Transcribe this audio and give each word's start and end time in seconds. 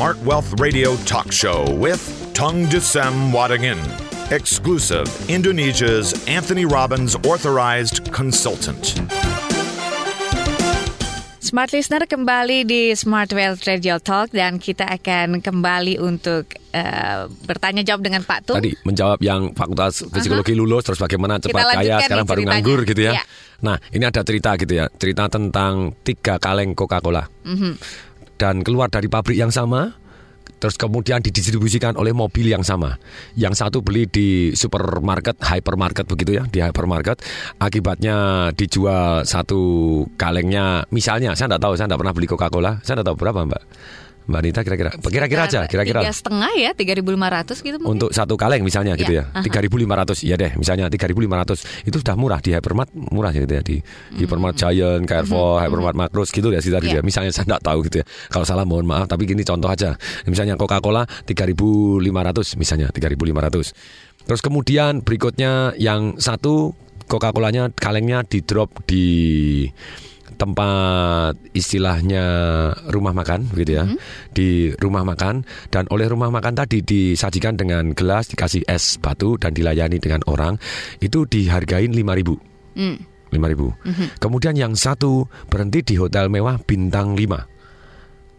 Smart 0.00 0.24
Wealth 0.24 0.56
Radio 0.56 0.96
Talk 1.04 1.28
Show 1.28 1.76
with 1.76 2.00
Tung 2.32 2.64
Desem 2.72 3.36
Wadingin, 3.36 3.76
exclusive 4.32 5.04
Indonesia's 5.28 6.16
Anthony 6.24 6.64
Robbins 6.64 7.20
Authorized 7.20 8.08
Consultant. 8.08 8.96
Smart 11.44 11.76
Listener 11.76 12.08
kembali 12.08 12.64
di 12.64 12.96
Smart 12.96 13.28
Wealth 13.36 13.68
Radio 13.68 14.00
Talk 14.00 14.32
dan 14.32 14.56
kita 14.56 14.88
akan 14.88 15.44
kembali 15.44 16.00
untuk 16.00 16.48
uh, 16.72 17.28
bertanya 17.44 17.84
jawab 17.84 18.00
dengan 18.00 18.24
Pak 18.24 18.48
Tung. 18.48 18.56
Tadi 18.56 18.72
menjawab 18.88 19.20
yang 19.20 19.52
fakultas 19.52 20.00
psikologi 20.00 20.56
uh-huh. 20.56 20.64
lulus 20.64 20.88
terus 20.88 20.96
bagaimana 20.96 21.36
cepat 21.44 21.60
Kita 21.60 21.76
kaya 21.76 21.96
sekarang 22.00 22.24
baru 22.24 22.40
ceritanya. 22.48 22.56
nganggur 22.56 22.80
gitu 22.88 23.00
ya. 23.04 23.12
Iya. 23.20 23.24
Nah, 23.60 23.76
ini 23.92 24.04
ada 24.08 24.24
cerita 24.24 24.56
gitu 24.56 24.72
ya. 24.80 24.88
Cerita 24.96 25.28
tentang 25.28 25.92
tiga 26.00 26.40
kaleng 26.40 26.72
Coca-Cola. 26.72 27.28
Mhm. 27.44 28.00
Dan 28.40 28.64
keluar 28.64 28.88
dari 28.88 29.12
pabrik 29.12 29.36
yang 29.36 29.52
sama 29.52 30.00
terus 30.60 30.76
kemudian 30.76 31.24
didistribusikan 31.24 31.96
oleh 31.96 32.12
mobil 32.12 32.52
yang 32.52 32.60
sama. 32.60 33.00
Yang 33.32 33.64
satu 33.64 33.80
beli 33.80 34.04
di 34.04 34.52
supermarket, 34.52 35.40
hypermarket 35.40 36.04
begitu 36.04 36.36
ya, 36.36 36.44
di 36.44 36.60
hypermarket. 36.60 37.24
Akibatnya 37.56 38.48
dijual 38.52 39.24
satu 39.24 40.04
kalengnya, 40.20 40.84
misalnya 40.92 41.32
saya 41.32 41.48
tidak 41.56 41.64
tahu, 41.64 41.74
saya 41.80 41.88
tidak 41.88 42.00
pernah 42.04 42.14
beli 42.14 42.28
Coca-Cola, 42.28 42.72
saya 42.84 43.00
tidak 43.00 43.08
tahu 43.08 43.16
berapa 43.24 43.40
mbak. 43.48 43.62
Mbak 44.30 44.42
Nita 44.46 44.60
kira-kira, 44.62 44.90
kira-kira 44.94 45.42
aja, 45.44 45.60
kira-kira. 45.66 46.00
Tiga 46.06 46.14
setengah 46.14 46.50
ya, 46.54 46.70
3.500 46.70 47.58
gitu 47.58 47.76
mungkin. 47.76 47.98
Untuk 47.98 48.10
satu 48.14 48.38
kaleng 48.38 48.62
misalnya 48.62 48.94
gitu 48.94 49.10
Ya, 49.10 49.26
ya, 49.34 49.42
aha. 49.42 49.42
3.500 49.42 50.22
ya 50.22 50.38
deh, 50.38 50.54
misalnya 50.54 50.86
3.500 50.86 51.90
itu 51.90 51.96
sudah 51.98 52.14
murah 52.14 52.38
di 52.38 52.54
hypermart 52.54 52.88
murah 52.94 53.34
gitu 53.34 53.50
ya 53.50 53.60
di 53.60 53.82
hypermart 54.16 54.54
Giant, 54.54 55.02
Carrefour, 55.04 55.58
hypermart 55.58 55.96
Makros 55.98 56.30
gitu 56.30 56.54
ya 56.54 56.62
sekitar 56.62 56.80
gitu 56.80 56.94
Hmm. 56.94 56.96
Ya. 56.96 57.02
ya. 57.02 57.06
Misalnya 57.06 57.30
saya 57.34 57.44
tidak 57.44 57.62
tahu 57.62 57.78
gitu 57.90 57.96
ya. 58.00 58.04
Kalau 58.30 58.46
salah 58.46 58.62
mohon 58.62 58.86
maaf, 58.86 59.10
tapi 59.10 59.26
gini 59.26 59.42
contoh 59.42 59.66
aja. 59.66 59.98
Misalnya 60.24 60.54
Coca-Cola 60.54 61.02
3.500 61.26 62.54
misalnya 62.54 62.88
3.500. 62.94 63.74
Terus 64.20 64.40
kemudian 64.40 65.02
berikutnya 65.02 65.74
yang 65.74 66.14
satu 66.16 66.76
Coca-Colanya 67.10 67.74
kalengnya 67.74 68.22
di 68.22 68.38
drop 68.38 68.86
di 68.86 69.66
tempat 70.40 71.36
istilahnya 71.52 72.24
rumah 72.88 73.12
makan 73.12 73.52
gitu 73.52 73.76
ya. 73.76 73.84
Di 74.32 74.72
rumah 74.80 75.04
makan 75.04 75.44
dan 75.68 75.84
oleh 75.92 76.08
rumah 76.08 76.32
makan 76.32 76.56
tadi 76.56 76.80
disajikan 76.80 77.60
dengan 77.60 77.92
gelas 77.92 78.32
dikasih 78.32 78.64
es 78.64 78.96
batu 78.96 79.36
dan 79.36 79.52
dilayani 79.52 80.00
dengan 80.00 80.24
orang 80.24 80.56
itu 81.04 81.28
dihargain 81.28 81.92
5000 81.92 82.40
Hmm. 82.70 83.02
5000 83.34 84.22
kemudian 84.22 84.54
yang 84.54 84.78
satu 84.78 85.26
berhenti 85.50 85.82
di 85.82 85.94
hotel 85.98 86.30
mewah 86.30 86.58
bintang 86.62 87.18
5 87.18 87.49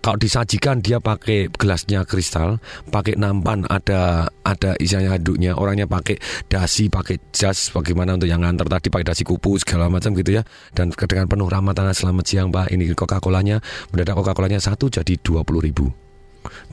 kalau 0.02 0.17
disajikan 0.17 0.81
dia 0.81 0.97
pakai 0.97 1.53
gelasnya 1.53 2.02
kristal, 2.09 2.57
pakai 2.89 3.21
nampan 3.21 3.69
ada 3.69 4.33
ada 4.41 4.73
isinya 4.81 5.13
handuknya, 5.13 5.53
orangnya 5.53 5.85
pakai 5.85 6.17
dasi, 6.49 6.89
pakai 6.89 7.21
jas, 7.30 7.69
bagaimana 7.69 8.17
untuk 8.17 8.25
yang 8.25 8.41
nganter 8.41 8.66
tadi 8.66 8.89
pakai 8.89 9.05
dasi 9.05 9.22
kupu 9.22 9.61
segala 9.61 9.94
macam 9.94 10.17
gitu 10.17 10.41
ya. 10.41 10.44
Dan 10.73 10.89
dengan 10.89 11.29
penuh 11.29 11.45
rahmatan 11.45 11.94
selamat 11.94 12.25
siang 12.25 12.49
Pak, 12.49 12.73
ini 12.73 12.89
Coca-Colanya, 12.97 13.61
mendadak 13.94 14.17
Coca-Colanya 14.17 14.57
satu 14.57 14.89
jadi 14.89 15.22
20 15.22 15.61
ribu. 15.61 15.94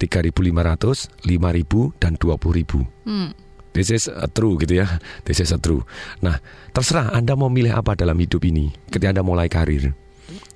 3.500, 0.00 1.28
5.000 1.28 2.00
dan 2.00 2.16
20.000. 2.16 3.04
Hmm. 3.04 3.30
This 3.76 3.92
is 3.92 4.08
a 4.08 4.24
true 4.32 4.56
gitu 4.56 4.80
ya. 4.80 4.96
This 5.28 5.44
is 5.44 5.52
a 5.52 5.60
true. 5.60 5.84
Nah, 6.24 6.40
terserah 6.72 7.12
Anda 7.12 7.36
mau 7.36 7.52
milih 7.52 7.76
apa 7.76 7.92
dalam 7.92 8.16
hidup 8.16 8.40
ini 8.48 8.72
ketika 8.88 9.12
Anda 9.12 9.20
mulai 9.20 9.52
karir. 9.52 9.92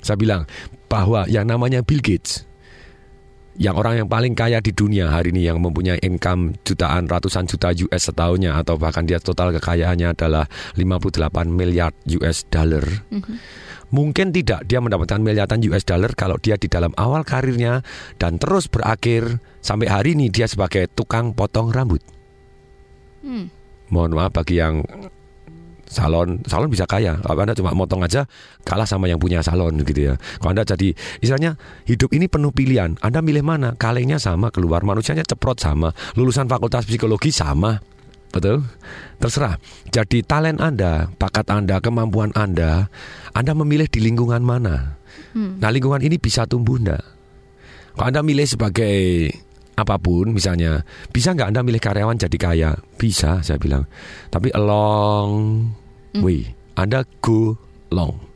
Saya 0.00 0.16
bilang 0.16 0.48
bahwa 0.88 1.28
yang 1.28 1.44
namanya 1.44 1.84
Bill 1.84 2.00
Gates 2.00 2.48
yang 3.60 3.76
orang 3.76 4.04
yang 4.04 4.08
paling 4.08 4.32
kaya 4.32 4.64
di 4.64 4.72
dunia 4.72 5.12
hari 5.12 5.28
ini 5.28 5.44
yang 5.44 5.60
mempunyai 5.60 6.00
income 6.00 6.56
jutaan 6.64 7.04
ratusan 7.04 7.44
juta 7.44 7.68
US 7.84 8.08
setahunnya 8.08 8.56
atau 8.56 8.80
bahkan 8.80 9.04
dia 9.04 9.20
total 9.20 9.52
kekayaannya 9.52 10.16
adalah 10.16 10.48
58 10.80 11.20
miliar 11.52 11.92
US 12.16 12.48
dollar. 12.48 12.84
Mungkin 13.92 14.32
tidak 14.32 14.64
dia 14.64 14.80
mendapatkan 14.80 15.20
miliaran 15.20 15.60
US 15.68 15.84
dollar 15.84 16.16
kalau 16.16 16.40
dia 16.40 16.56
di 16.56 16.64
dalam 16.64 16.96
awal 16.96 17.28
karirnya 17.28 17.84
dan 18.16 18.40
terus 18.40 18.72
berakhir 18.72 19.36
sampai 19.60 19.92
hari 19.92 20.16
ini 20.16 20.32
dia 20.32 20.48
sebagai 20.48 20.88
tukang 20.88 21.36
potong 21.36 21.68
rambut. 21.68 22.00
Hmm. 23.20 23.52
Mohon 23.92 24.16
maaf 24.16 24.32
bagi 24.32 24.56
yang 24.56 24.80
salon, 25.92 26.40
salon 26.48 26.72
bisa 26.72 26.88
kaya. 26.88 27.20
Kalau 27.20 27.44
Anda 27.44 27.52
cuma 27.52 27.76
motong 27.76 28.00
aja 28.00 28.24
kalah 28.64 28.88
sama 28.88 29.06
yang 29.06 29.20
punya 29.20 29.44
salon 29.44 29.76
gitu 29.84 30.12
ya. 30.12 30.14
Kalau 30.40 30.56
Anda 30.56 30.64
jadi 30.64 30.96
istilahnya 31.20 31.60
hidup 31.84 32.08
ini 32.16 32.26
penuh 32.26 32.50
pilihan. 32.50 32.96
Anda 33.04 33.20
milih 33.20 33.44
mana? 33.44 33.76
Kalengnya 33.76 34.16
sama 34.16 34.48
keluar, 34.48 34.80
manusianya 34.82 35.28
ceprot 35.28 35.60
sama, 35.60 35.92
lulusan 36.16 36.48
fakultas 36.48 36.88
psikologi 36.88 37.28
sama. 37.28 37.76
Betul? 38.32 38.64
Terserah. 39.20 39.60
Jadi 39.92 40.24
talent 40.24 40.58
Anda, 40.64 41.12
bakat 41.20 41.52
Anda, 41.52 41.84
kemampuan 41.84 42.32
Anda, 42.32 42.88
Anda 43.36 43.52
memilih 43.52 43.92
di 43.92 44.00
lingkungan 44.00 44.40
mana. 44.40 44.96
Nah, 45.36 45.70
lingkungan 45.72 46.00
ini 46.00 46.16
bisa 46.16 46.48
tumbuh 46.48 46.80
enggak? 46.80 47.04
Kalau 47.92 48.08
Anda 48.08 48.20
milih 48.24 48.48
sebagai 48.48 49.28
apa 49.72 49.96
pun 49.96 50.32
misalnya, 50.32 50.84
bisa 51.12 51.32
nggak 51.32 51.52
Anda 51.52 51.60
milih 51.64 51.80
karyawan 51.80 52.16
jadi 52.20 52.36
kaya? 52.40 52.70
Bisa, 52.96 53.44
saya 53.44 53.60
bilang. 53.60 53.84
Tapi 54.32 54.48
along 54.52 55.28
way, 56.20 56.52
Anda 56.76 57.08
go 57.24 57.56
long. 57.88 58.32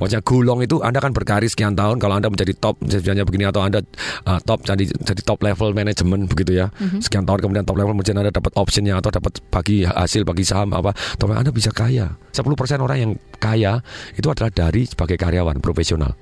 Maksudnya 0.00 0.24
go 0.24 0.40
long 0.40 0.64
itu 0.64 0.80
Anda 0.80 0.96
kan 0.96 1.12
berkarir 1.12 1.44
sekian 1.52 1.76
tahun 1.76 2.00
kalau 2.00 2.16
Anda 2.16 2.32
menjadi 2.32 2.56
top 2.56 2.80
misalnya 2.80 3.28
begini 3.28 3.44
atau 3.52 3.60
Anda 3.60 3.84
uh, 4.24 4.40
top 4.40 4.64
jadi 4.64 4.88
jadi 4.88 5.20
top 5.20 5.44
level 5.44 5.76
manajemen 5.76 6.24
begitu 6.24 6.56
ya. 6.56 6.72
Sekian 7.04 7.28
tahun 7.28 7.44
kemudian 7.44 7.68
top 7.68 7.76
level 7.76 7.92
kemudian 7.92 8.16
Anda 8.16 8.32
dapat 8.32 8.56
optionnya 8.56 8.96
atau 8.96 9.12
dapat 9.12 9.44
bagi 9.52 9.84
hasil 9.84 10.24
bagi 10.24 10.48
saham 10.48 10.72
apa, 10.72 10.96
tapi 11.20 11.36
Anda 11.36 11.52
bisa 11.52 11.68
kaya. 11.68 12.16
10% 12.32 12.80
orang 12.80 12.96
yang 12.96 13.12
kaya 13.36 13.84
itu 14.16 14.24
adalah 14.24 14.48
dari 14.48 14.88
sebagai 14.88 15.20
karyawan 15.20 15.60
profesional. 15.60 16.16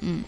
Uh, 0.00 0.24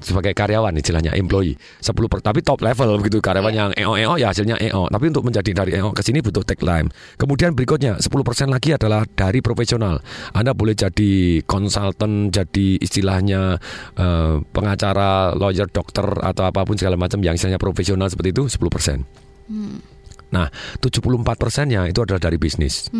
sebagai 0.00 0.32
karyawan 0.32 0.72
istilahnya 0.78 1.12
employee 1.16 1.56
10 1.82 1.92
per, 2.08 2.20
tapi 2.24 2.40
top 2.40 2.64
level 2.64 2.96
begitu 3.00 3.20
karyawan 3.20 3.52
yang 3.52 3.70
EO 3.76 3.96
EO 3.96 4.14
ya 4.16 4.32
hasilnya 4.32 4.56
EO 4.60 4.88
tapi 4.88 5.04
untuk 5.12 5.24
menjadi 5.26 5.50
dari 5.52 5.70
EO 5.76 5.92
ke 5.92 6.00
sini 6.00 6.24
butuh 6.24 6.44
take 6.44 6.62
time 6.62 6.88
kemudian 7.20 7.52
berikutnya 7.52 8.00
10% 8.00 8.12
lagi 8.48 8.76
adalah 8.76 9.04
dari 9.04 9.40
profesional. 9.40 10.00
Anda 10.32 10.52
boleh 10.52 10.76
jadi 10.76 11.42
konsultan 11.44 12.28
jadi 12.32 12.80
istilahnya 12.80 13.56
eh, 13.96 14.34
pengacara 14.40 15.36
lawyer 15.36 15.68
dokter 15.70 16.04
atau 16.04 16.44
apa 16.48 16.64
pun 16.64 16.76
segala 16.76 16.96
macam 16.96 17.20
yang 17.20 17.36
istilahnya 17.36 17.60
profesional 17.60 18.08
seperti 18.08 18.32
itu 18.32 18.44
10% 18.48 19.04
nah 20.26 20.50
74% 20.82 21.70
nya 21.70 21.86
itu 21.86 22.02
adalah 22.02 22.18
dari 22.18 22.34
bisnis 22.36 22.90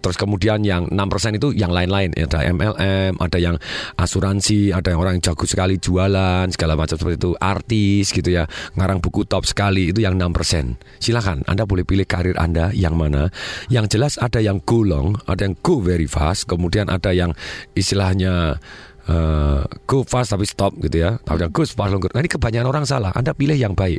Terus 0.00 0.16
kemudian 0.16 0.64
yang 0.64 0.88
6% 0.88 1.38
itu 1.38 1.52
yang 1.52 1.70
lain-lain. 1.70 2.12
Ada 2.16 2.48
MLM, 2.50 3.20
ada 3.20 3.38
yang 3.38 3.56
asuransi 3.96 4.72
Ada 4.72 4.96
yang 4.96 5.00
orang 5.00 5.20
yang 5.20 5.32
jago 5.32 5.44
sekali 5.44 5.76
jualan 5.76 6.48
Segala 6.52 6.74
macam 6.74 6.96
seperti 6.96 7.16
itu. 7.20 7.32
Artis 7.36 8.06
gitu 8.10 8.30
ya 8.32 8.44
Ngarang 8.76 9.04
buku 9.04 9.28
top 9.28 9.44
sekali 9.44 9.92
Itu 9.92 10.00
yang 10.00 10.16
6% 10.16 11.00
Silahkan 11.00 11.44
Anda 11.46 11.64
boleh 11.68 11.84
pilih 11.84 12.08
karir 12.08 12.36
Anda 12.40 12.72
yang 12.72 12.96
mana. 12.96 13.28
Yang 13.68 13.98
jelas 13.98 14.14
ada 14.16 14.40
yang 14.40 14.64
go 14.64 14.82
long 14.82 15.20
Ada 15.28 15.50
yang 15.50 15.54
go 15.60 15.78
very 15.80 16.08
fast 16.08 16.48
Kemudian 16.48 16.88
ada 16.88 17.12
yang 17.12 17.36
istilahnya 17.76 18.58
eh, 19.06 19.62
Go 19.84 20.06
fast 20.06 20.32
tapi 20.32 20.46
stop 20.46 20.76
gitu 20.80 21.02
ya. 21.02 21.18
Ada 21.26 21.50
yang 21.50 21.52
go 21.52 21.62
fast 21.66 21.90
longer. 21.92 22.10
Nah 22.14 22.20
ini 22.22 22.30
kebanyakan 22.30 22.68
orang 22.68 22.84
salah. 22.86 23.10
Anda 23.14 23.34
pilih 23.34 23.58
yang 23.58 23.74
baik. 23.74 23.98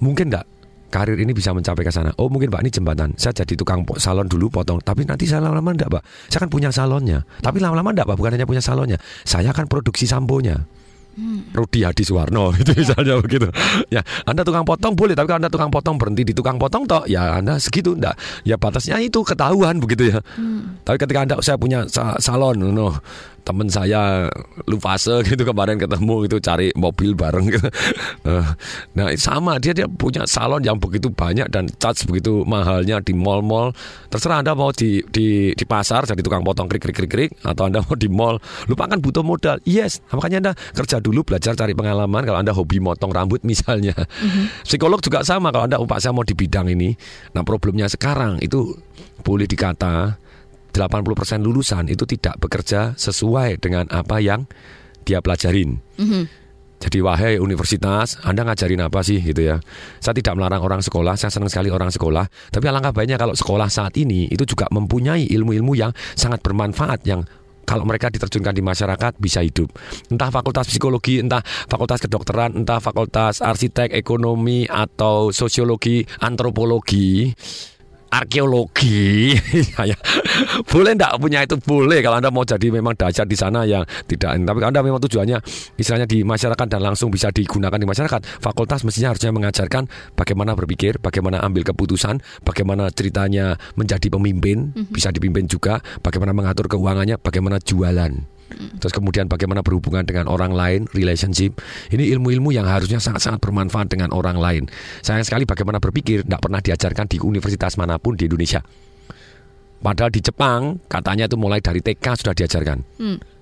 Mungkin 0.00 0.28
enggak 0.32 0.46
karir 0.88 1.18
ini 1.18 1.32
bisa 1.34 1.50
mencapai 1.52 1.82
ke 1.82 1.92
sana. 1.92 2.14
Oh 2.20 2.30
mungkin 2.30 2.48
Pak 2.50 2.60
ini 2.62 2.70
jembatan. 2.70 3.14
Saya 3.18 3.32
jadi 3.42 3.54
tukang 3.58 3.82
salon 3.98 4.26
dulu 4.30 4.50
potong. 4.50 4.78
Tapi 4.80 5.04
nanti 5.04 5.26
saya 5.26 5.42
lama-lama 5.42 5.74
enggak 5.74 5.90
Pak. 5.90 6.02
Saya 6.30 6.40
kan 6.46 6.50
punya 6.50 6.70
salonnya. 6.70 7.22
Tapi 7.42 7.58
lama-lama 7.58 7.90
enggak 7.92 8.06
Pak. 8.06 8.16
Bukan 8.16 8.32
hanya 8.38 8.46
punya 8.46 8.62
salonnya. 8.62 8.98
Saya 9.26 9.50
akan 9.50 9.66
produksi 9.66 10.06
samponya. 10.06 10.75
Rudi 11.52 11.80
Hadi 11.80 12.04
Suwarno 12.04 12.52
itu 12.60 12.76
misalnya 12.76 13.16
begitu. 13.18 13.48
Ya, 13.88 14.04
Anda 14.28 14.44
tukang 14.44 14.68
potong 14.68 14.92
boleh, 14.92 15.16
tapi 15.16 15.32
kalau 15.32 15.40
Anda 15.40 15.50
tukang 15.50 15.72
potong 15.72 15.96
berhenti 15.96 16.28
di 16.28 16.34
tukang 16.36 16.60
potong 16.60 16.84
toh, 16.84 17.08
ya 17.08 17.40
Anda 17.40 17.56
segitu 17.56 17.96
enggak. 17.96 18.16
Ya 18.44 18.60
batasnya 18.60 19.00
itu 19.00 19.24
ketahuan 19.24 19.80
begitu 19.80 20.12
ya. 20.12 20.20
Tapi 20.84 20.96
ketika 21.00 21.24
Anda 21.24 21.34
saya 21.40 21.56
punya 21.56 21.88
sa- 21.88 22.20
salon, 22.20 22.60
no, 22.60 22.92
teman 23.46 23.70
saya 23.70 24.26
Lufase 24.66 25.22
gitu 25.30 25.46
kemarin 25.46 25.78
ketemu 25.78 26.26
itu 26.26 26.36
cari 26.42 26.68
mobil 26.76 27.14
bareng 27.14 27.46
gitu. 27.48 27.68
Eh, 28.26 28.42
Nah, 28.98 29.14
sama 29.14 29.62
dia 29.62 29.70
dia 29.70 29.86
punya 29.86 30.26
salon 30.26 30.58
yang 30.66 30.82
begitu 30.82 31.06
banyak 31.06 31.46
dan 31.46 31.70
charge 31.78 32.02
begitu 32.10 32.42
mahalnya 32.42 32.98
di 32.98 33.14
mall-mall. 33.14 33.70
Terserah 34.10 34.42
Anda 34.42 34.58
mau 34.58 34.74
di 34.74 34.98
di 35.06 35.54
di 35.54 35.64
pasar 35.64 36.02
jadi 36.10 36.18
tukang 36.26 36.42
potong 36.42 36.66
krik 36.66 36.82
krik 36.82 36.96
krik 36.96 37.10
krik 37.12 37.30
atau 37.46 37.70
Anda 37.70 37.86
mau 37.86 37.94
di 37.94 38.10
mall. 38.10 38.42
Lupa 38.66 38.90
kan 38.90 38.98
butuh 38.98 39.22
modal. 39.22 39.62
Yes, 39.62 40.02
makanya 40.10 40.36
Anda 40.42 40.52
kerja 40.74 40.98
dulu 41.06 41.22
belajar 41.22 41.54
cari 41.54 41.70
pengalaman 41.70 42.26
kalau 42.26 42.42
Anda 42.42 42.50
hobi 42.50 42.82
motong 42.82 43.14
rambut 43.14 43.46
misalnya. 43.46 43.94
Psikolog 44.66 44.98
juga 44.98 45.22
sama 45.22 45.54
kalau 45.54 45.70
Anda 45.70 45.78
upah 45.78 46.02
saya 46.02 46.10
mau 46.10 46.26
di 46.26 46.34
bidang 46.34 46.66
ini. 46.66 46.98
Nah, 47.38 47.46
problemnya 47.46 47.86
sekarang 47.86 48.42
itu 48.42 48.74
boleh 49.22 49.46
dikata 49.46 50.18
80% 50.74 51.46
lulusan 51.46 51.86
itu 51.86 52.02
tidak 52.10 52.42
bekerja 52.42 52.98
sesuai 52.98 53.62
dengan 53.62 53.86
apa 53.94 54.18
yang 54.18 54.50
dia 55.06 55.22
pelajarin. 55.22 55.78
Jadi 56.76 57.00
wahai 57.00 57.40
universitas, 57.40 58.20
Anda 58.20 58.44
ngajarin 58.44 58.84
apa 58.84 59.00
sih 59.00 59.22
gitu 59.22 59.40
ya? 59.40 59.56
Saya 60.02 60.12
tidak 60.12 60.36
melarang 60.36 60.60
orang 60.60 60.84
sekolah, 60.84 61.16
saya 61.16 61.32
senang 61.32 61.48
sekali 61.48 61.72
orang 61.72 61.88
sekolah. 61.88 62.28
Tapi 62.52 62.68
alangkah 62.68 62.92
baiknya 62.92 63.16
kalau 63.16 63.32
sekolah 63.32 63.72
saat 63.72 63.96
ini 63.96 64.28
itu 64.28 64.44
juga 64.44 64.68
mempunyai 64.68 65.24
ilmu-ilmu 65.24 65.72
yang 65.72 65.96
sangat 66.12 66.44
bermanfaat 66.44 67.00
yang 67.08 67.24
kalau 67.66 67.82
mereka 67.82 68.08
diterjunkan 68.08 68.54
di 68.54 68.62
masyarakat 68.62 69.12
bisa 69.18 69.42
hidup. 69.42 69.74
Entah 70.08 70.30
fakultas 70.30 70.70
psikologi, 70.70 71.18
entah 71.18 71.42
fakultas 71.66 72.00
kedokteran, 72.00 72.54
entah 72.54 72.78
fakultas 72.78 73.42
arsitek, 73.42 73.90
ekonomi 73.92 74.64
atau 74.70 75.34
sosiologi, 75.34 76.06
antropologi 76.22 77.34
arkeologi. 78.10 79.34
Ya 79.86 79.94
boleh 80.66 80.98
enggak 80.98 81.14
punya 81.22 81.44
itu? 81.46 81.56
Boleh. 81.62 82.02
Kalau 82.02 82.18
anda 82.18 82.32
mau 82.32 82.42
jadi 82.42 82.68
memang 82.74 82.98
dasar 82.98 83.22
di 83.22 83.38
sana 83.38 83.62
yang 83.62 83.86
tidak. 84.10 84.34
Tapi 84.34 84.58
anda 84.64 84.80
memang 84.82 84.98
tujuannya 84.98 85.38
istilahnya 85.78 86.08
di 86.08 86.26
masyarakat 86.26 86.66
dan 86.66 86.80
langsung 86.82 87.12
bisa 87.12 87.30
digunakan 87.30 87.78
di 87.78 87.86
masyarakat 87.86 88.42
fakultas 88.42 88.82
mestinya 88.82 89.14
harusnya 89.14 89.30
mengajarkan 89.30 89.86
bagaimana 90.18 90.58
berpikir 90.58 90.98
bagaimana 90.98 91.40
ambil 91.44 91.62
keputusan 91.62 92.18
bagaimana 92.42 92.90
ceritanya 92.90 93.54
menjadi 93.78 94.10
pemimpin 94.10 94.74
bisa 94.90 95.14
dipimpin 95.14 95.46
juga 95.46 95.78
bagaimana 96.02 96.34
mengatur 96.34 96.66
keuangannya 96.66 97.20
bagaimana 97.20 97.62
jualan 97.62 98.35
Terus 98.54 98.94
kemudian 98.94 99.26
bagaimana 99.26 99.60
berhubungan 99.66 100.06
dengan 100.06 100.30
orang 100.30 100.54
lain, 100.54 100.86
relationship. 100.94 101.58
Ini 101.90 102.14
ilmu-ilmu 102.14 102.54
yang 102.54 102.64
harusnya 102.64 103.02
sangat-sangat 103.02 103.42
bermanfaat 103.42 103.90
dengan 103.90 104.14
orang 104.14 104.38
lain. 104.38 104.70
Sayang 105.02 105.26
sekali 105.26 105.42
bagaimana 105.42 105.82
berpikir 105.82 106.22
tidak 106.22 106.40
pernah 106.46 106.62
diajarkan 106.62 107.10
di 107.10 107.18
universitas 107.18 107.74
mana 107.74 107.98
pun 107.98 108.14
di 108.14 108.30
Indonesia. 108.30 108.62
Padahal 109.76 110.10
di 110.14 110.22
Jepang 110.22 110.78
katanya 110.86 111.26
itu 111.26 111.36
mulai 111.36 111.58
dari 111.58 111.82
TK 111.82 112.06
sudah 112.22 112.34
diajarkan. 112.34 112.78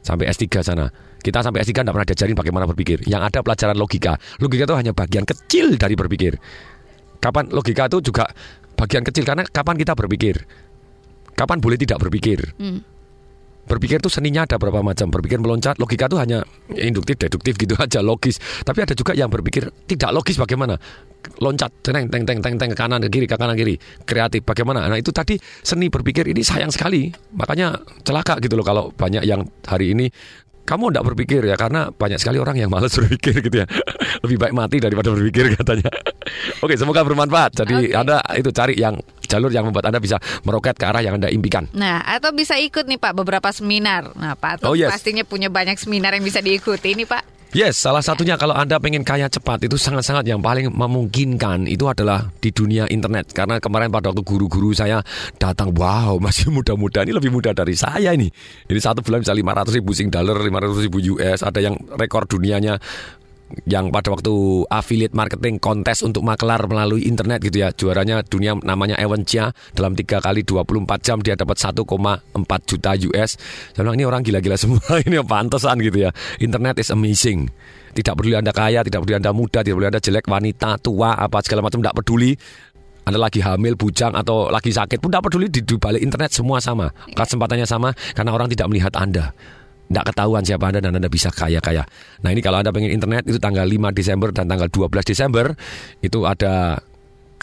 Sampai 0.05 0.29
S3 0.29 0.45
sana. 0.65 0.89
Kita 1.25 1.41
sampai 1.41 1.65
S3 1.65 1.73
tidak 1.85 1.95
pernah 1.97 2.09
diajarin 2.09 2.37
bagaimana 2.37 2.65
berpikir. 2.69 3.05
Yang 3.09 3.23
ada 3.33 3.39
pelajaran 3.41 3.77
logika. 3.77 4.13
Logika 4.41 4.69
itu 4.69 4.77
hanya 4.77 4.93
bagian 4.93 5.25
kecil 5.25 5.77
dari 5.81 5.95
berpikir. 5.97 6.37
Kapan 7.21 7.49
logika 7.53 7.89
itu 7.89 8.05
juga 8.13 8.29
bagian 8.77 9.01
kecil 9.05 9.25
karena 9.25 9.45
kapan 9.49 9.81
kita 9.81 9.97
berpikir? 9.97 10.45
Kapan 11.33 11.61
boleh 11.61 11.81
tidak 11.81 12.01
berpikir? 12.05 12.53
Berpikir 13.65 13.99
itu 14.01 14.13
seninya 14.13 14.45
ada 14.45 14.61
berapa 14.61 14.85
macam. 14.85 15.09
Berpikir 15.09 15.41
meloncat, 15.41 15.81
logika 15.81 16.07
itu 16.07 16.17
hanya 16.21 16.45
induktif, 16.77 17.17
deduktif 17.17 17.57
gitu 17.57 17.75
aja, 17.81 18.05
logis. 18.05 18.37
Tapi 18.63 18.85
ada 18.85 18.93
juga 18.93 19.17
yang 19.17 19.33
berpikir 19.33 19.73
tidak 19.89 20.11
logis 20.13 20.37
bagaimana? 20.37 20.77
Loncat, 21.41 21.73
teng, 21.81 22.13
teng, 22.13 22.29
teng, 22.29 22.41
teng, 22.45 22.55
teng, 22.61 22.71
ke 22.73 22.77
kanan, 22.77 23.01
ke 23.01 23.09
kiri, 23.09 23.25
ke 23.25 23.37
kanan, 23.41 23.57
kiri. 23.57 23.81
Kreatif, 24.05 24.45
bagaimana? 24.45 24.85
Nah 24.85 25.01
itu 25.01 25.09
tadi 25.09 25.41
seni 25.65 25.89
berpikir 25.89 26.29
ini 26.29 26.45
sayang 26.45 26.69
sekali. 26.69 27.09
Makanya 27.33 27.81
celaka 28.05 28.37
gitu 28.45 28.61
loh 28.61 28.67
kalau 28.67 28.93
banyak 28.93 29.25
yang 29.25 29.49
hari 29.65 29.97
ini 29.97 30.13
kamu 30.65 30.91
tidak 30.91 31.05
berpikir 31.13 31.41
ya 31.45 31.57
karena 31.61 31.93
banyak 31.93 32.17
sekali 32.17 32.41
orang 32.41 32.57
yang 32.57 32.73
malas 32.73 32.97
berpikir 32.99 33.45
gitu 33.45 33.63
ya 33.63 33.67
lebih 34.25 34.37
baik 34.41 34.55
mati 34.57 34.81
daripada 34.81 35.13
berpikir 35.13 35.55
katanya 35.61 35.93
oke 36.61 36.75
semoga 36.75 37.01
bermanfaat 37.03 37.65
jadi 37.65 37.75
Oke. 37.75 37.95
anda 37.95 38.17
itu 38.35 38.51
cari 38.51 38.75
yang 38.77 38.95
jalur 39.25 39.51
yang 39.51 39.67
membuat 39.67 39.89
anda 39.89 39.99
bisa 39.99 40.21
meroket 40.43 40.77
ke 40.77 40.85
arah 40.85 41.01
yang 41.01 41.17
anda 41.17 41.29
impikan 41.29 41.67
Nah, 41.73 42.01
atau 42.05 42.31
bisa 42.31 42.55
ikut 42.57 42.87
nih 42.87 43.01
Pak 43.01 43.13
beberapa 43.15 43.51
seminar. 43.51 44.13
Nah, 44.15 44.37
Pak 44.37 44.63
Oh, 44.65 44.77
yes. 44.77 44.93
pastinya 44.95 45.25
punya 45.25 45.49
banyak 45.49 45.75
seminar 45.77 46.15
yang 46.15 46.23
bisa 46.23 46.39
diikuti 46.39 46.95
nih 46.95 47.05
Pak. 47.05 47.23
Yes, 47.55 47.79
salah 47.79 48.03
satunya 48.03 48.35
kalau 48.35 48.51
Anda 48.51 48.83
pengen 48.83 49.07
kaya 49.07 49.31
cepat 49.31 49.63
itu 49.71 49.79
sangat-sangat 49.79 50.27
yang 50.27 50.43
paling 50.43 50.75
memungkinkan 50.75 51.71
itu 51.71 51.87
adalah 51.87 52.27
di 52.43 52.51
dunia 52.51 52.91
internet. 52.91 53.31
Karena 53.31 53.63
kemarin 53.63 53.95
pada 53.95 54.11
waktu 54.11 54.27
guru-guru 54.27 54.75
saya 54.75 54.99
datang, 55.39 55.71
wow 55.71 56.19
masih 56.19 56.51
muda-muda, 56.51 57.07
ini 57.07 57.15
lebih 57.15 57.31
muda 57.31 57.55
dari 57.55 57.79
saya 57.79 58.11
ini. 58.11 58.27
Ini 58.67 58.81
satu 58.83 59.07
bulan 59.07 59.23
bisa 59.23 59.31
500 59.31 59.71
ribu 59.71 59.95
sing 59.95 60.11
dollar, 60.11 60.35
500 60.35 60.83
ribu 60.83 60.99
US, 61.15 61.47
ada 61.47 61.63
yang 61.63 61.79
rekor 61.95 62.27
dunianya 62.27 62.83
yang 63.65 63.95
pada 63.95 64.11
waktu 64.11 64.35
affiliate 64.69 65.15
marketing 65.15 65.63
kontes 65.63 66.03
untuk 66.03 66.27
makelar 66.27 66.65
melalui 66.67 67.07
internet 67.07 67.41
gitu 67.43 67.63
ya. 67.63 67.71
Juaranya 67.71 68.23
dunia 68.27 68.59
namanya 68.61 68.99
Ewan 68.99 69.23
Chia 69.23 69.55
dalam 69.73 69.95
tiga 69.95 70.19
kali 70.19 70.43
24 70.43 70.87
jam 71.01 71.19
dia 71.23 71.35
dapat 71.39 71.57
1,4 71.59 71.83
juta 72.69 72.91
US 73.11 73.31
saya 73.75 73.83
bilang 73.83 73.97
ini 73.97 74.05
orang 74.07 74.23
gila-gila 74.23 74.57
semua 74.59 74.83
ini 75.07 75.19
pantesan 75.25 75.79
gitu 75.81 76.07
ya. 76.07 76.11
Internet 76.43 76.83
is 76.83 76.91
amazing. 76.91 77.51
Tidak 77.95 78.15
peduli 78.19 78.35
anda 78.35 78.51
kaya 78.51 78.83
tidak 78.83 79.07
peduli 79.07 79.17
anda 79.23 79.31
muda 79.31 79.63
tidak 79.63 79.79
peduli 79.79 79.89
anda 79.95 80.03
jelek 80.03 80.27
wanita 80.27 80.83
tua 80.83 81.15
apa 81.15 81.39
segala 81.43 81.63
macam 81.63 81.79
tidak 81.83 81.97
peduli. 82.03 82.33
Anda 83.05 83.21
lagi 83.21 83.45
hamil, 83.45 83.77
bujang 83.77 84.17
atau 84.17 84.49
lagi 84.49 84.73
sakit 84.73 84.97
pun 84.97 85.13
tidak 85.13 85.29
peduli. 85.29 85.53
Di, 85.53 85.61
di 85.61 85.77
balik 85.77 86.01
internet 86.01 86.33
semua 86.33 86.57
sama. 86.57 86.89
Kesempatannya 87.13 87.69
sama 87.69 87.93
karena 88.17 88.33
orang 88.33 88.49
tidak 88.49 88.67
melihat 88.73 88.97
Anda. 88.97 89.37
Tidak 89.85 90.05
ketahuan 90.11 90.43
siapa 90.43 90.73
Anda 90.73 90.81
dan 90.81 90.97
Anda 90.97 91.11
bisa 91.13 91.29
kaya-kaya. 91.29 91.85
Nah 92.25 92.31
ini 92.33 92.41
kalau 92.41 92.65
Anda 92.65 92.73
pengen 92.73 92.91
internet 92.91 93.29
itu 93.29 93.37
tanggal 93.37 93.69
5 93.69 93.93
Desember 93.93 94.33
dan 94.33 94.49
tanggal 94.49 94.69
12 94.73 94.91
Desember 95.05 95.53
itu 96.01 96.25
ada 96.25 96.81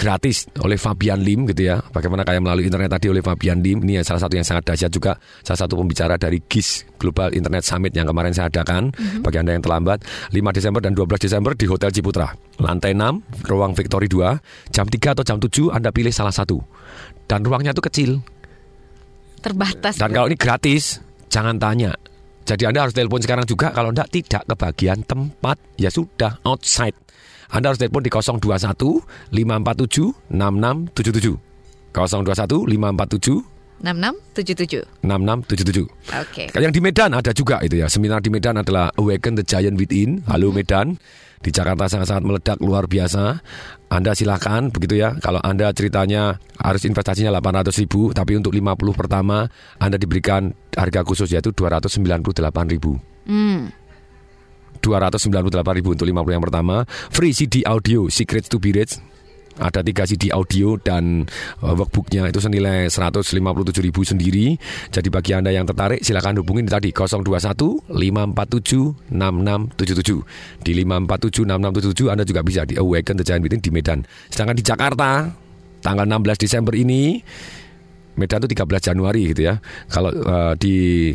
gratis 0.01 0.49
oleh 0.57 0.81
Fabian 0.81 1.21
Lim 1.21 1.45
gitu 1.53 1.69
ya. 1.69 1.77
Bagaimana 1.93 2.25
kaya 2.25 2.41
melalui 2.41 2.65
internet 2.65 2.97
tadi 2.97 3.13
oleh 3.13 3.21
Fabian 3.21 3.61
Lim. 3.61 3.85
Ini 3.85 4.01
salah 4.01 4.17
satu 4.25 4.33
yang 4.33 4.47
sangat 4.47 4.73
dahsyat 4.73 4.89
juga. 4.89 5.13
Salah 5.45 5.59
satu 5.61 5.77
pembicara 5.77 6.17
dari 6.17 6.41
GIS 6.41 6.97
Global 6.97 7.29
Internet 7.37 7.61
Summit 7.61 7.93
yang 7.93 8.09
kemarin 8.09 8.33
saya 8.33 8.49
adakan. 8.49 8.89
Bagi 9.21 9.37
Anda 9.37 9.53
yang 9.53 9.63
terlambat 9.63 10.01
5 10.33 10.57
Desember 10.57 10.81
dan 10.81 10.97
12 10.97 11.21
Desember 11.21 11.51
di 11.53 11.65
Hotel 11.69 11.93
Ciputra. 11.93 12.33
Lantai 12.57 12.97
6, 12.97 13.45
ruang 13.45 13.77
Victory 13.77 14.09
2. 14.09 14.73
Jam 14.73 14.89
3 14.89 15.13
atau 15.13 15.23
jam 15.23 15.37
7 15.37 15.69
Anda 15.69 15.93
pilih 15.93 16.11
salah 16.11 16.33
satu. 16.33 16.57
Dan 17.29 17.45
ruangnya 17.45 17.77
itu 17.77 17.83
kecil. 17.85 18.11
Terbatas. 19.45 20.01
Dan 20.01 20.09
kalau 20.13 20.29
ini 20.29 20.37
gratis, 20.37 20.97
jangan 21.29 21.61
tanya. 21.61 21.93
Jadi 22.51 22.67
Anda 22.67 22.83
harus 22.83 22.91
telepon 22.91 23.23
sekarang 23.23 23.47
juga 23.47 23.71
kalau 23.71 23.95
enggak 23.95 24.11
tidak 24.11 24.43
kebagian 24.43 25.07
tempat. 25.07 25.55
Ya 25.79 25.87
sudah, 25.87 26.35
outside. 26.43 26.99
Anda 27.47 27.71
harus 27.71 27.79
telepon 27.79 28.03
di 28.03 28.11
021 28.11 28.43
547 29.31 30.11
6677. 30.27 31.39
021 31.95 32.67
547 32.67 33.47
6677. 33.79 34.83
6677. 34.99 35.87
Oke. 36.19 36.43
Yang 36.51 36.73
di 36.75 36.81
Medan 36.83 37.15
ada 37.15 37.31
juga 37.31 37.63
itu 37.63 37.79
ya. 37.79 37.87
Seminar 37.87 38.19
di 38.19 38.27
Medan 38.27 38.59
adalah 38.59 38.91
Awaken 38.99 39.39
the 39.39 39.45
Giant 39.47 39.79
Within. 39.79 40.19
Halo 40.27 40.51
Medan. 40.51 40.99
Di 41.41 41.49
Jakarta 41.49 41.89
sangat-sangat 41.89 42.21
meledak 42.21 42.57
luar 42.61 42.85
biasa. 42.85 43.41
Anda 43.89 44.13
silakan 44.13 44.69
begitu 44.69 45.01
ya. 45.01 45.17
Kalau 45.17 45.41
Anda 45.41 45.73
ceritanya 45.73 46.37
harus 46.61 46.85
investasinya 46.85 47.33
800 47.41 47.73
ribu, 47.81 48.13
tapi 48.13 48.37
untuk 48.37 48.53
50 48.53 48.77
pertama 48.93 49.49
Anda 49.81 49.97
diberikan 49.97 50.53
harga 50.75 51.01
khusus 51.03 51.31
yaitu 51.31 51.51
298 51.51 52.73
ribu. 52.73 52.99
Hmm. 53.27 53.71
298 54.81 55.77
ribu 55.77 55.93
untuk 55.93 56.09
50 56.09 56.35
yang 56.35 56.43
pertama. 56.43 56.83
Free 57.13 57.31
CD 57.31 57.61
audio 57.63 58.09
Secrets 58.09 58.49
to 58.49 58.57
be 58.57 58.73
Rich. 58.73 58.97
Ada 59.59 59.83
tiga 59.83 60.07
CD 60.07 60.31
audio 60.31 60.79
dan 60.79 61.27
uh, 61.59 61.75
workbooknya 61.75 62.23
itu 62.31 62.39
senilai 62.39 62.87
157 62.87 63.35
ribu 63.83 64.01
sendiri. 64.01 64.55
Jadi 64.89 65.11
bagi 65.11 65.35
Anda 65.35 65.51
yang 65.51 65.67
tertarik 65.67 66.01
silakan 66.01 66.39
hubungin 66.39 66.65
tadi 66.65 66.95
021 66.95 67.91
547 67.91 69.11
6677. 69.11 70.63
Di 70.63 70.71
547 70.71 71.45
6677 71.45 72.13
Anda 72.15 72.23
juga 72.23 72.41
bisa 72.41 72.63
di 72.63 72.79
Awaken 72.79 73.15
the 73.19 73.25
Giant 73.27 73.43
Within 73.43 73.61
di 73.61 73.69
Medan. 73.69 73.99
Sedangkan 74.31 74.55
di 74.55 74.63
Jakarta 74.63 75.29
tanggal 75.83 76.07
16 76.07 76.41
Desember 76.41 76.73
ini 76.73 77.19
Medan 78.19 78.43
itu 78.43 78.55
13 78.55 78.91
Januari 78.91 79.31
gitu 79.31 79.41
ya. 79.47 79.55
Kalau 79.87 80.11
uh, 80.11 80.53
di 80.59 81.11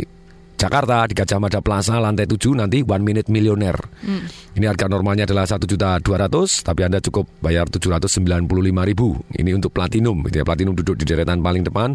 Jakarta 0.56 1.04
di 1.04 1.12
Gajah 1.12 1.36
Mada 1.36 1.60
Plaza 1.60 2.00
lantai 2.00 2.24
7 2.24 2.56
nanti 2.56 2.80
one 2.80 3.04
minute 3.04 3.28
millionaire. 3.28 3.76
Ini 4.56 4.64
harga 4.64 4.88
normalnya 4.88 5.28
adalah 5.28 5.44
1 5.44 5.60
juta 5.68 6.00
200 6.00 6.64
tapi 6.64 6.80
Anda 6.80 7.04
cukup 7.04 7.28
bayar 7.44 7.68
795 7.68 8.48
ribu. 8.88 9.20
Ini 9.36 9.52
untuk 9.52 9.76
platinum 9.76 10.24
gitu 10.24 10.40
ya. 10.40 10.44
Platinum 10.48 10.72
duduk 10.72 10.96
di 10.96 11.04
deretan 11.04 11.44
paling 11.44 11.68
depan 11.68 11.92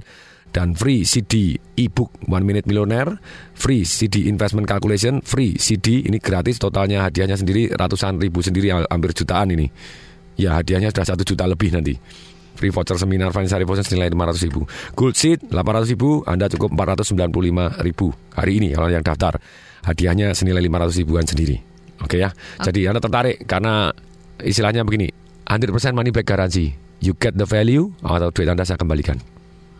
dan 0.54 0.78
free 0.78 1.08
CD 1.08 1.58
ebook 1.80 2.12
One 2.28 2.46
Minute 2.46 2.68
Millionaire, 2.68 3.18
free 3.58 3.88
CD 3.88 4.28
Investment 4.30 4.68
Calculation, 4.70 5.24
free 5.26 5.58
CD 5.58 6.06
ini 6.06 6.20
gratis 6.22 6.60
totalnya 6.60 7.08
hadiahnya 7.08 7.40
sendiri 7.40 7.72
ratusan 7.72 8.20
ribu 8.22 8.46
sendiri 8.46 8.70
hampir 8.86 9.16
jutaan 9.18 9.50
ini. 9.58 9.66
Ya 10.38 10.60
hadiahnya 10.60 10.94
sudah 10.94 11.08
satu 11.16 11.24
juta 11.26 11.50
lebih 11.50 11.74
nanti. 11.74 11.98
Free 12.62 12.70
voucher 12.70 12.94
seminar 13.02 13.34
financial 13.34 13.58
revolution 13.58 13.82
senilai 13.82 14.14
500 14.14 14.46
ribu. 14.46 14.70
Gold 14.94 15.18
seat 15.18 15.42
800 15.50 15.98
ribu, 15.98 16.22
Anda 16.30 16.46
cukup 16.46 16.78
495 16.78 17.82
ribu 17.82 18.14
hari 18.38 18.62
ini 18.62 18.78
kalau 18.78 18.94
yang 18.94 19.02
daftar. 19.02 19.42
Hadiahnya 19.82 20.38
senilai 20.38 20.62
500 20.70 21.02
ribuan 21.02 21.26
sendiri. 21.26 21.58
Oke 22.06 22.22
ya. 22.22 22.30
Jadi 22.62 22.86
Anda 22.86 23.02
tertarik 23.02 23.50
karena 23.50 23.90
istilahnya 24.46 24.86
begini, 24.86 25.10
100% 25.50 25.98
money 25.98 26.14
back 26.14 26.30
garansi. 26.30 26.70
You 27.02 27.18
get 27.18 27.34
the 27.34 27.50
value 27.50 27.90
atau 28.06 28.30
duit 28.30 28.46
Anda 28.46 28.62
saya 28.62 28.78
kembalikan. 28.78 29.18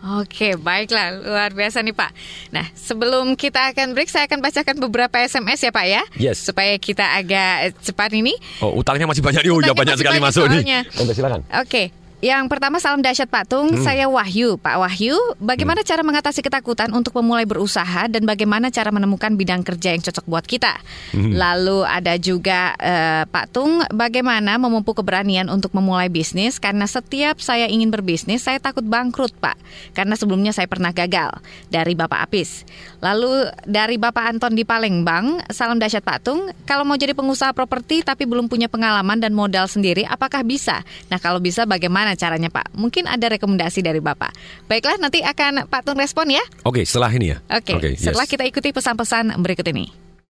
Oke, 0.02 0.58
baiklah. 0.58 1.14
Luar 1.22 1.54
biasa 1.54 1.78
nih 1.86 1.94
Pak. 1.94 2.10
Nah, 2.50 2.66
sebelum 2.74 3.38
kita 3.38 3.70
akan 3.70 3.94
break, 3.94 4.10
saya 4.10 4.26
akan 4.26 4.42
bacakan 4.42 4.82
beberapa 4.82 5.22
SMS 5.22 5.62
ya 5.62 5.70
Pak 5.70 5.86
ya. 5.86 6.02
Yes. 6.18 6.42
Supaya 6.42 6.74
kita 6.82 7.06
agak 7.14 7.78
cepat 7.78 8.10
ini. 8.10 8.34
Oh, 8.58 8.74
utangnya 8.82 9.06
masih 9.06 9.22
banyak 9.22 9.46
nih. 9.46 9.54
Oh, 9.54 9.62
ya 9.62 9.70
banyak 9.70 9.94
sekali 9.94 10.18
banyak 10.18 10.26
masuk 10.26 10.50
soalnya. 10.50 10.82
nih. 10.82 10.98
Oke, 10.98 11.12
silakan. 11.14 11.40
Oke, 11.62 11.94
Yang 12.22 12.54
pertama 12.54 12.78
salam 12.78 13.02
dahsyat 13.02 13.26
Pak 13.26 13.50
Tung, 13.50 13.74
Hmm. 13.74 13.82
saya 13.82 14.06
Wahyu. 14.06 14.54
Pak 14.54 14.78
Wahyu, 14.78 15.18
bagaimana 15.42 15.82
cara 15.82 16.06
mengatasi 16.06 16.38
ketakutan 16.38 16.94
untuk 16.94 17.18
memulai 17.18 17.42
berusaha 17.42 18.06
dan 18.06 18.22
bagaimana 18.22 18.70
cara 18.70 18.94
menemukan 18.94 19.34
bidang 19.34 19.66
kerja 19.66 19.90
yang 19.90 20.06
cocok 20.06 20.30
buat 20.30 20.46
kita? 20.46 20.70
Hmm. 21.18 21.34
Lalu 21.34 21.82
ada 21.82 22.14
juga 22.22 22.78
eh, 22.78 23.26
Pak 23.26 23.50
Tung, 23.50 23.82
bagaimana 23.90 24.54
memupuk 24.54 25.02
keberanian 25.02 25.50
untuk 25.50 25.74
memulai 25.74 26.06
bisnis 26.06 26.62
karena 26.62 26.86
setiap 26.86 27.42
saya 27.42 27.66
ingin 27.66 27.90
berbisnis 27.90 28.46
saya 28.46 28.62
takut 28.62 28.86
bangkrut 28.86 29.34
Pak, 29.42 29.58
karena 29.90 30.14
sebelumnya 30.14 30.54
saya 30.54 30.70
pernah 30.70 30.94
gagal. 30.94 31.34
Dari 31.74 31.98
Bapak 31.98 32.30
Apis. 32.30 32.62
Lalu 33.02 33.50
dari 33.66 33.98
Bapak 33.98 34.30
Anton 34.30 34.54
di 34.54 34.62
Palembang, 34.62 35.42
salam 35.50 35.82
dahsyat 35.82 36.06
Pak 36.06 36.22
Tung, 36.22 36.54
kalau 36.70 36.86
mau 36.86 36.94
jadi 36.94 37.18
pengusaha 37.18 37.50
properti 37.50 38.06
tapi 38.06 38.30
belum 38.30 38.46
punya 38.46 38.70
pengalaman 38.70 39.18
dan 39.18 39.34
modal 39.34 39.66
sendiri, 39.66 40.06
apakah 40.06 40.46
bisa? 40.46 40.86
Nah 41.10 41.18
kalau 41.18 41.42
bisa 41.42 41.66
bagaimana 41.66 42.11
caranya 42.18 42.50
Pak? 42.50 42.74
Mungkin 42.74 43.06
ada 43.06 43.30
rekomendasi 43.30 43.80
dari 43.80 44.02
Bapak. 44.02 44.34
Baiklah 44.66 44.98
nanti 44.98 45.22
akan 45.22 45.70
Pak 45.70 45.82
Tung 45.86 45.98
respon 45.98 46.32
ya. 46.32 46.42
Oke, 46.66 46.82
setelah 46.82 47.12
ini 47.14 47.32
ya. 47.32 47.38
Oke, 47.48 47.78
yes. 47.78 48.04
setelah 48.04 48.26
kita 48.26 48.44
ikuti 48.44 48.74
pesan-pesan 48.74 49.38
berikut 49.40 49.66
ini. 49.70 50.01